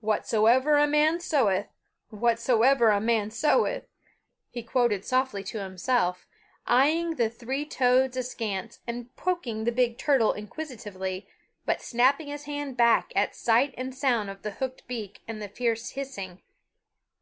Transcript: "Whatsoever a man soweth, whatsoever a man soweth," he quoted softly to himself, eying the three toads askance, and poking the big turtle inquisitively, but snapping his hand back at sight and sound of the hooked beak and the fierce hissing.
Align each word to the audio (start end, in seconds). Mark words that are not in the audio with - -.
"Whatsoever 0.00 0.76
a 0.76 0.86
man 0.86 1.20
soweth, 1.20 1.68
whatsoever 2.10 2.90
a 2.90 3.00
man 3.00 3.30
soweth," 3.30 3.84
he 4.50 4.62
quoted 4.62 5.06
softly 5.06 5.42
to 5.44 5.58
himself, 5.62 6.26
eying 6.68 7.16
the 7.16 7.30
three 7.30 7.64
toads 7.64 8.14
askance, 8.18 8.80
and 8.86 9.16
poking 9.16 9.64
the 9.64 9.72
big 9.72 9.96
turtle 9.96 10.34
inquisitively, 10.34 11.26
but 11.64 11.80
snapping 11.80 12.26
his 12.26 12.44
hand 12.44 12.76
back 12.76 13.10
at 13.16 13.34
sight 13.34 13.72
and 13.78 13.94
sound 13.94 14.28
of 14.28 14.42
the 14.42 14.50
hooked 14.50 14.86
beak 14.86 15.22
and 15.26 15.40
the 15.40 15.48
fierce 15.48 15.92
hissing. 15.92 16.42